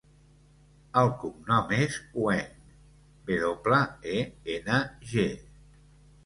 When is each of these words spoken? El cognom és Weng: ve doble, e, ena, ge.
El 1.01 1.09
cognom 1.23 1.73
és 1.77 1.97
Weng: 2.21 2.71
ve 3.29 3.37
doble, 3.45 3.83
e, 4.15 4.17
ena, 4.57 4.81
ge. 5.13 5.29